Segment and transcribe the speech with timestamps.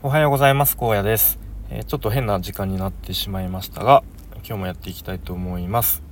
[0.00, 0.76] おはようございます。
[0.80, 1.40] 荒野です、
[1.70, 4.04] えー、ちょっと変な時間になってしまいましたが
[4.36, 6.04] 今日もやっていきたいと思います、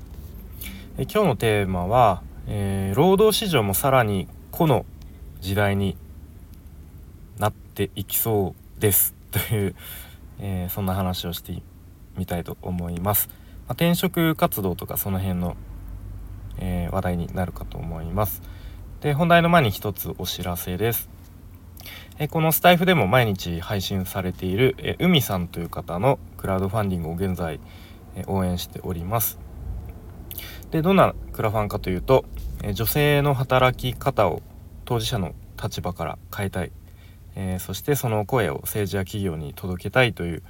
[0.98, 4.85] えー、今日のテーマは、えー、労働市場もさらに個の
[5.41, 5.96] 時代に
[7.38, 9.14] なっていきそうです。
[9.30, 9.77] という、
[10.41, 11.62] えそんな話をして
[12.16, 13.34] みたいと思います、ま
[13.68, 15.57] あ、転職活動とかその辺の、
[16.59, 18.43] え話題になるかと思います。
[19.00, 21.16] で本題の前に一つお知らせです。
[22.19, 27.61] えこのスタイフでも毎日配信されているえ海さんという方のクラウドファンディングを現在
[28.17, 29.39] え応援しております。
[30.71, 32.25] でどんなクラファンかというと
[32.62, 34.42] え女性の働き方を
[34.84, 36.73] 当事者の立場から変えたい、
[37.34, 40.42] えー、そしてその声を政治や企業に届けたいという、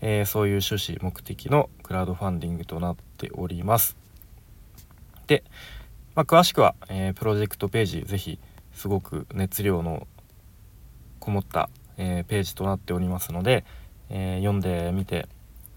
[0.00, 3.96] えー、そういう趣旨目的のクラウドファンディングとなっております。
[5.26, 5.42] で、
[6.14, 8.38] まあ、詳しくは、えー、プロジェクトページぜひ
[8.72, 10.06] すごく熱量の
[11.18, 13.64] こもった、えー、ページとなっておりますので、
[14.10, 15.28] えー、読んでみて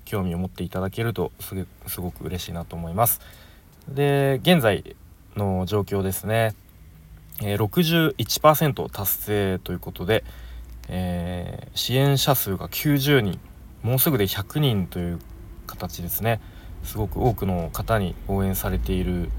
[0.06, 3.22] 興味を持っていただけるとすごく嬉しいなと思います。
[3.88, 4.96] で現在
[5.36, 6.54] の状況ですね、
[7.42, 10.24] えー、61%達成ということで、
[10.90, 13.40] えー、支援者数が90人
[13.84, 15.20] もうすぐで100人という
[15.66, 16.40] 形ですね。
[16.84, 19.30] すごく多くの方に応援されている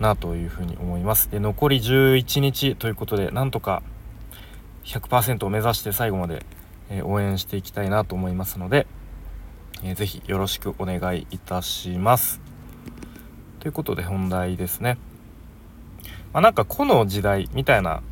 [0.00, 1.30] なというふうに思います。
[1.30, 3.82] で残り11日ということでなんとか
[4.84, 6.44] 100%を目指して最後まで、
[6.90, 8.86] え応援していきたいなと思いますので、
[9.82, 12.40] えー、ぜひよろしくお願いいたします。
[13.60, 14.96] ということで本題ですね。
[16.32, 18.02] まあ、なんかこの時代みたいな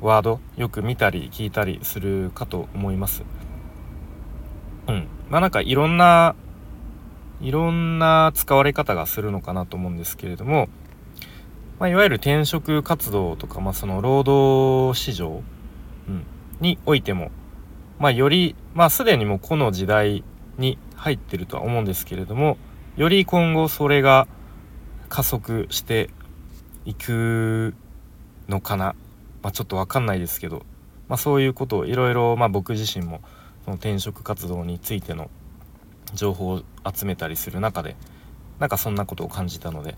[0.00, 3.22] ワードよく見たり聞いたりするかと思います。
[4.86, 5.08] うん。
[5.28, 6.34] まあなんかいろんな
[7.40, 10.68] いろんな使われ方がするのかなと思うんですけれども、
[11.78, 15.42] まあ、いわゆる転職活動とか、まあ、その労働市場
[16.08, 16.24] うん、
[16.60, 17.30] においても、
[17.98, 20.24] まあ、より、まあ、すでにもうこの時代
[20.56, 22.56] に入ってるとは思うんですけれども
[22.96, 24.26] より今後それが
[25.08, 26.10] 加速して
[26.84, 27.74] いく
[28.48, 28.94] のかな、
[29.42, 30.64] まあ、ちょっと分かんないですけど、
[31.08, 33.20] まあ、そういうことをいろいろ僕自身も
[33.64, 35.30] その転職活動についての
[36.14, 36.62] 情報を
[36.92, 37.96] 集めたりする中で
[38.58, 39.96] なんかそんなことを感じたので、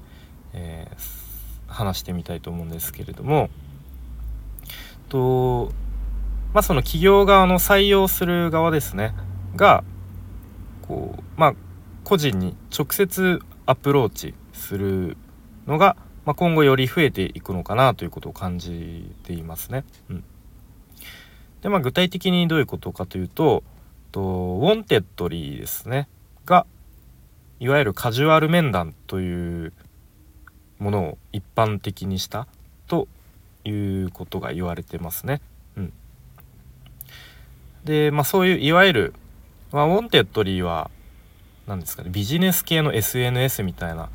[0.52, 3.48] えー、話してみたいと思うんですけれども
[5.08, 5.72] と
[6.52, 9.14] まあ、その企業側の採用する側ですね
[9.54, 9.84] が
[10.82, 11.54] こうまあ
[12.02, 15.16] 個人に直接アプローチする
[15.66, 19.84] のが、まあ、今後より増えていくのかなということを感じていますね。
[20.08, 20.24] うん、
[21.62, 23.62] でまあ具体的にどういうことかというと
[24.10, 26.08] と Wantedly ですね
[26.44, 26.66] が
[27.60, 29.72] いわゆるカジュアル面談という
[30.80, 32.48] ものを一般的にした
[32.88, 33.06] と
[33.64, 35.40] いうことが言われてますね。
[37.84, 39.14] で、まあ、そういういわゆる、
[39.72, 40.90] まあ、 Wantedly は
[41.66, 44.10] 何ですかねビジネス系の SNS みたいな、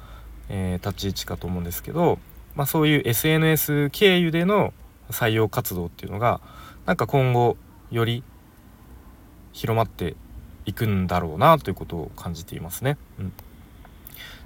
[0.50, 2.20] えー、立ち位置かと思うんですけど、
[2.56, 4.74] まあ、そういう SNS 経由での
[5.10, 6.42] 採用活動っていうのが
[6.86, 7.58] なんか今後
[7.92, 8.24] より
[9.54, 10.16] 広まって
[10.66, 12.98] いくんだろうなということを感じていますね。
[13.20, 13.34] うん、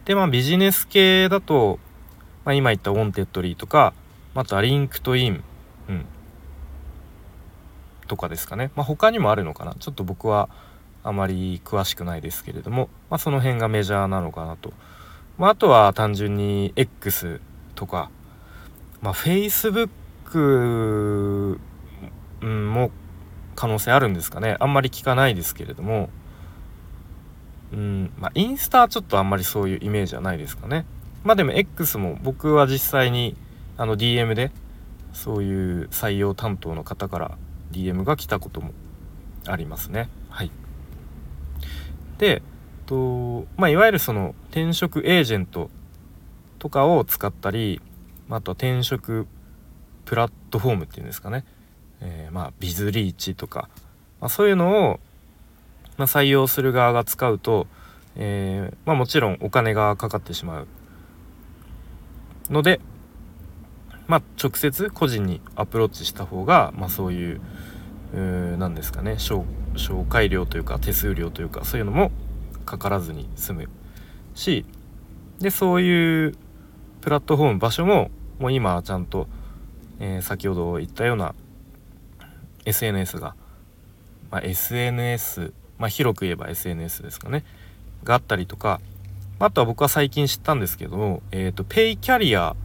[0.06, 1.80] でまあビジネス系だと、
[2.46, 3.94] まあ、今言った Wantedly とか
[4.36, 5.44] あと LinkedIn、
[8.10, 9.76] とかですかね、まあ、他にもあるのかな。
[9.80, 10.50] ちょっと僕は
[11.04, 14.74] あまり詳しくないですけれども、まあ、その辺がメジャーなのかなと、
[15.38, 17.40] まあ、あとは単純に X
[17.76, 18.10] とか、
[19.02, 19.90] まあ、Facebook、
[22.42, 22.92] も
[23.56, 24.58] 可能性あるんですかね。
[24.60, 26.10] あんまり聞かないですけれども。
[27.72, 28.12] うん。
[28.18, 30.86] まあ、インスタはちょっとあんまりそういうイメージはないですかね。
[31.24, 33.36] まあでも X も僕は実際に
[33.78, 34.52] あの DM で
[35.14, 37.38] そういう採用担当の方から
[37.72, 38.72] DM が来たことも
[39.46, 40.10] ありますね。
[40.30, 40.52] はい、
[42.18, 42.42] で
[42.90, 45.70] と、まあ、いわゆるその転職エージェント
[46.58, 47.82] とかを使ったり
[48.32, 49.28] あとは転職
[50.06, 51.46] プラットフォームっていうんですかね、
[52.02, 53.70] えー、まあビズリーチとか、
[54.20, 55.00] まあ、そういうのを、
[55.98, 57.68] ま、採用する側が使うと、
[58.16, 60.68] えー、ま、もちろんお金がかかってしまう
[62.50, 62.82] ので、
[64.10, 67.42] まあ、直接個人にアプローチした方が、まあ、そういう
[68.58, 69.46] 何ですかね紹
[70.10, 72.12] 介料というか手数料というかそういうのも
[72.66, 73.70] かからずに済む
[74.34, 74.66] し
[75.38, 76.36] でそういう
[77.02, 78.10] プラットフォーム場所も
[78.40, 79.28] もう今ちゃんと、
[80.00, 81.36] えー、先ほど言ったような
[82.66, 83.36] SNS が、
[84.32, 87.46] まあ、SNS、まあ、広く言えば SNS ですかね
[88.04, 88.82] があったりとか
[89.38, 92.56] あとは僕は最近知ったんですけど、えー、とペイキャリア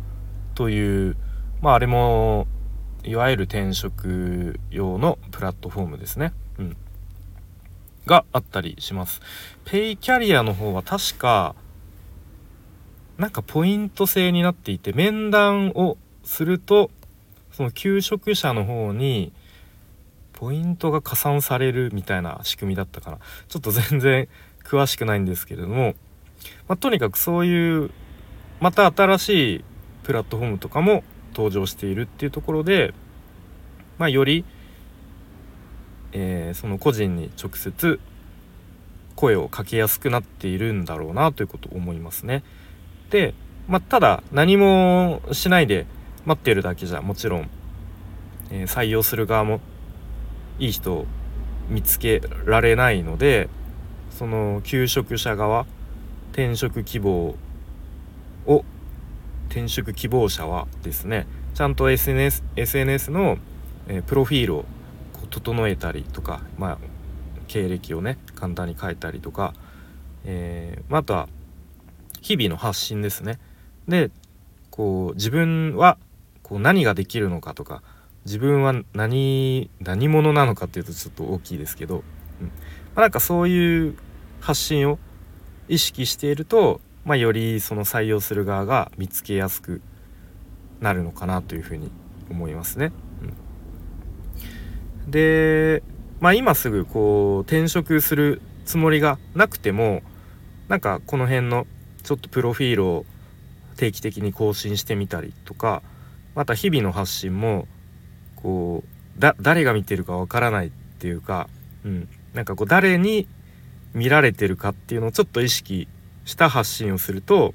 [0.55, 1.17] という
[1.65, 2.47] まああれも
[3.05, 6.35] いわゆる転職用のプラットフォームですね。
[6.59, 6.77] うん、
[8.05, 9.23] があったりします。
[9.65, 11.55] ペイキャリアの方は確か
[13.17, 16.91] なんかポイント制になっていて面談をすると
[17.51, 19.33] その求職者の方に
[20.35, 23.21] ポイントが加算されるみたいな仕組みだったかな。
[23.49, 24.29] ちょっと全然
[24.65, 25.95] 詳しくないんですけれども、
[26.69, 27.91] まあ、とにかくそういう
[28.61, 29.65] また新しい
[30.03, 31.03] プラットフォームとかも
[31.35, 32.95] 登場しているっていうところで、
[33.99, 34.45] まあ、より、
[36.13, 38.01] えー、その個人に直接
[39.17, 42.43] 声をかけやすくなっているんだろうなということを思いますね。
[43.11, 43.35] で、
[43.69, 45.87] まあ、ただ何もしないで
[46.25, 47.51] 待ってるだけじゃもちろん、
[48.51, 49.61] えー、採用する側も
[50.59, 51.07] いい人を
[51.69, 53.49] 見つけられないので
[54.11, 55.67] その求職者側
[56.33, 57.37] 転職希望
[58.47, 58.65] を
[59.55, 63.39] 転職希望者はですねちゃんと SNS, SNS の、
[63.87, 64.65] えー、プロフィールを
[65.13, 66.79] こう整えたりとか、まあ、
[67.47, 69.55] 経歴をね簡単に書いたりとか、
[70.25, 71.29] えー、また
[72.21, 73.39] 日々の発信ですね。
[73.87, 74.11] で
[74.71, 75.99] こう自分は
[76.43, 77.85] こう何ができるのかとか
[78.25, 82.03] 自分は何何者なのかっていうとちょっと大きいですけど、
[82.41, 82.47] うん。
[82.47, 82.53] ま
[82.97, 83.97] あ、なんかそういう
[84.41, 84.99] 発信を
[85.69, 89.83] 意識していると、まあ、よりその採用する側が見つけやすく
[90.81, 91.91] なるのかなというふうに
[92.31, 92.93] 思いますね。
[95.05, 95.83] うん、で、
[96.21, 100.03] まあ、今すぐこう転職するつもりがなくても
[100.69, 101.67] なんかこの辺の
[102.03, 103.05] ちょっとプロフィールを
[103.77, 105.83] 定期的に更新してみたりとか
[106.35, 107.67] また日々の発信も
[108.37, 111.49] こうだ誰が見てるかわからないっていうか、
[111.85, 113.29] うん、なんかこう誰に
[113.93, 115.89] 見られてるかっていうのをちょっと意識
[116.25, 117.55] した発信をすると、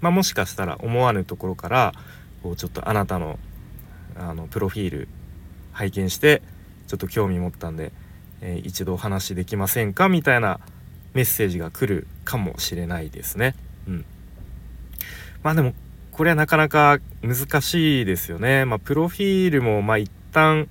[0.00, 1.92] まあ、もしかしたら思わぬところから
[2.42, 3.38] こうちょっとあなたの
[4.16, 5.08] あのプロフィール
[5.72, 6.42] 拝見して
[6.86, 7.92] ちょっと興味持ったんで、
[8.40, 10.60] えー、一度お話できませんかみたいな
[11.14, 13.54] メッセージが来るかもしれないですね。
[13.88, 14.04] うん、
[15.42, 15.74] まあでも
[16.14, 18.64] これはなかなか難しいですよね。
[18.64, 20.68] まあ、プロフィールも、まあ、一旦、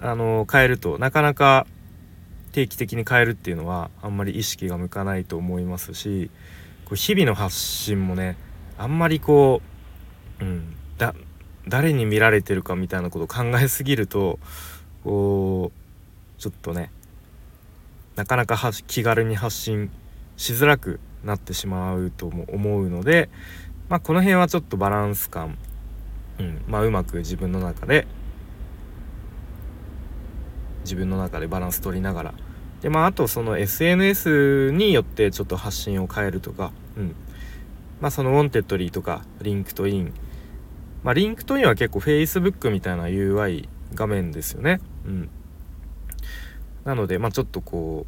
[0.00, 1.66] あの、変えると、なかなか
[2.52, 6.30] 定期的に変えるっていうのは、あんまり意識が向かないと思いますし、
[6.84, 8.36] こう日々の発信もね、
[8.78, 9.62] あんまりこ
[10.40, 11.14] う、うん、だ、
[11.66, 14.38] 誰に見られてるかみたいなことを考えすぎると、
[15.04, 16.90] こう、ちょっとね、
[18.16, 19.90] なかなか気軽に発信
[20.36, 23.30] しづらくなってしまうとも思うので、
[23.88, 25.56] まあ、この辺はちょっとバランス感、
[26.38, 28.06] うんまあ、うまく自分の中で
[30.82, 32.34] 自分の中でバランス取りながら。
[32.80, 37.14] でまああとその SNS によってちょっと発信を変えるとか、うん。
[38.00, 40.12] まあ、その Wantedly とか LinkedIn。
[41.04, 44.80] まあ LinkedIn は結構 Facebook みたいな UI 画面ですよね。
[45.06, 45.30] うん。
[46.84, 48.06] なのでまあちょっとこ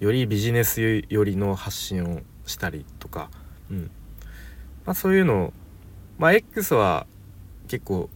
[0.00, 3.30] うよりビジネス寄りの発信をしたりとか、
[3.70, 3.90] うん。
[4.84, 5.52] まあ、そういうのを、
[6.18, 7.06] まあ、X は
[7.66, 8.08] 結構、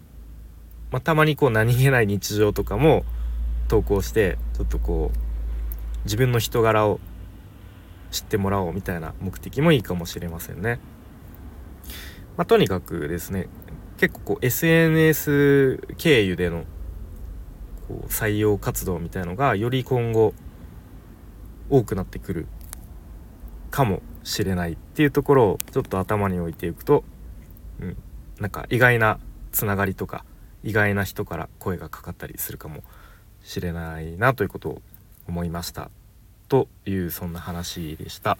[0.90, 3.04] まあ、たまにこう何気ない日常とかも
[3.70, 5.18] 投稿してちょっとこう
[6.04, 6.98] 自分の人柄を
[8.10, 10.80] 知ってもらおうみたいな目的もいいかもしれませんね。
[12.36, 13.46] まあ、とにかくですね
[13.96, 16.64] 結構こう SNS 経由での
[17.86, 20.34] こう採用活動みたいのがより今後
[21.68, 22.46] 多くなってくる
[23.70, 27.04] かもしれないっていうところをちょっと頭に置いていくと、
[27.80, 27.96] うん、
[28.40, 29.20] なんか意外な
[29.52, 30.24] つながりとか
[30.64, 32.82] 意外な人から声がかかったりするかも
[33.42, 34.82] しれないなということを
[35.28, 35.90] 思いました
[36.48, 38.38] というそんな話でした。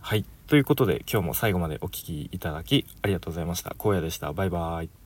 [0.00, 3.74] はいということで今日も最後までお聴きいただきありがとうございました。
[3.78, 4.32] 荒野でした。
[4.32, 5.05] バイバーイ。